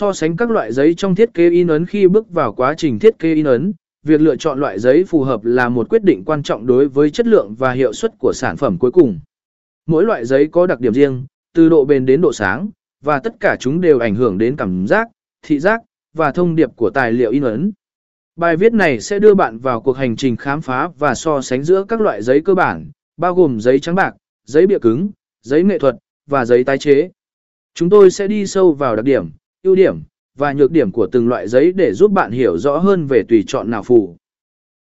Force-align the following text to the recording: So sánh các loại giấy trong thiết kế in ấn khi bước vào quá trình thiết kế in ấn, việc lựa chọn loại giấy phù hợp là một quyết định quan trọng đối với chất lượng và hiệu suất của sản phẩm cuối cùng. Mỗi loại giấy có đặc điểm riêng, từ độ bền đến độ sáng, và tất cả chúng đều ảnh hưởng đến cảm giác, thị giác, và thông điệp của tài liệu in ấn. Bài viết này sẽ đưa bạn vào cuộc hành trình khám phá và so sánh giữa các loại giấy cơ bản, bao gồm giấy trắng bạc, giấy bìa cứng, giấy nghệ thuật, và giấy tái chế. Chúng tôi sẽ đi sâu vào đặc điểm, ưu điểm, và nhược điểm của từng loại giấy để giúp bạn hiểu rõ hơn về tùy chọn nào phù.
So 0.00 0.12
sánh 0.12 0.36
các 0.36 0.50
loại 0.50 0.72
giấy 0.72 0.94
trong 0.94 1.14
thiết 1.14 1.34
kế 1.34 1.50
in 1.50 1.68
ấn 1.68 1.86
khi 1.86 2.08
bước 2.08 2.30
vào 2.30 2.52
quá 2.52 2.74
trình 2.76 2.98
thiết 2.98 3.18
kế 3.18 3.34
in 3.34 3.46
ấn, 3.46 3.72
việc 4.02 4.20
lựa 4.20 4.36
chọn 4.36 4.60
loại 4.60 4.78
giấy 4.78 5.04
phù 5.04 5.22
hợp 5.22 5.44
là 5.44 5.68
một 5.68 5.88
quyết 5.90 6.04
định 6.04 6.22
quan 6.24 6.42
trọng 6.42 6.66
đối 6.66 6.88
với 6.88 7.10
chất 7.10 7.26
lượng 7.26 7.54
và 7.58 7.72
hiệu 7.72 7.92
suất 7.92 8.18
của 8.18 8.32
sản 8.34 8.56
phẩm 8.56 8.78
cuối 8.78 8.90
cùng. 8.90 9.20
Mỗi 9.86 10.04
loại 10.04 10.24
giấy 10.24 10.48
có 10.52 10.66
đặc 10.66 10.80
điểm 10.80 10.94
riêng, 10.94 11.26
từ 11.54 11.68
độ 11.68 11.84
bền 11.84 12.06
đến 12.06 12.20
độ 12.20 12.32
sáng, 12.32 12.68
và 13.04 13.18
tất 13.18 13.40
cả 13.40 13.56
chúng 13.60 13.80
đều 13.80 13.98
ảnh 13.98 14.14
hưởng 14.14 14.38
đến 14.38 14.56
cảm 14.56 14.86
giác, 14.86 15.08
thị 15.42 15.58
giác, 15.58 15.80
và 16.14 16.32
thông 16.32 16.56
điệp 16.56 16.70
của 16.76 16.90
tài 16.90 17.12
liệu 17.12 17.30
in 17.30 17.42
ấn. 17.42 17.72
Bài 18.36 18.56
viết 18.56 18.72
này 18.72 19.00
sẽ 19.00 19.18
đưa 19.18 19.34
bạn 19.34 19.58
vào 19.58 19.80
cuộc 19.80 19.96
hành 19.96 20.16
trình 20.16 20.36
khám 20.36 20.60
phá 20.60 20.88
và 20.98 21.14
so 21.14 21.40
sánh 21.40 21.62
giữa 21.62 21.84
các 21.88 22.00
loại 22.00 22.22
giấy 22.22 22.40
cơ 22.40 22.54
bản, 22.54 22.90
bao 23.16 23.34
gồm 23.34 23.60
giấy 23.60 23.80
trắng 23.80 23.94
bạc, 23.94 24.14
giấy 24.46 24.66
bìa 24.66 24.78
cứng, 24.78 25.10
giấy 25.42 25.62
nghệ 25.62 25.78
thuật, 25.78 25.96
và 26.26 26.44
giấy 26.44 26.64
tái 26.64 26.78
chế. 26.78 27.10
Chúng 27.74 27.90
tôi 27.90 28.10
sẽ 28.10 28.26
đi 28.26 28.46
sâu 28.46 28.72
vào 28.72 28.96
đặc 28.96 29.04
điểm, 29.04 29.30
ưu 29.62 29.74
điểm, 29.74 30.02
và 30.38 30.52
nhược 30.52 30.72
điểm 30.72 30.92
của 30.92 31.06
từng 31.06 31.28
loại 31.28 31.48
giấy 31.48 31.72
để 31.72 31.92
giúp 31.92 32.12
bạn 32.12 32.30
hiểu 32.30 32.58
rõ 32.58 32.78
hơn 32.78 33.06
về 33.06 33.22
tùy 33.28 33.44
chọn 33.46 33.70
nào 33.70 33.82
phù. 33.82 34.16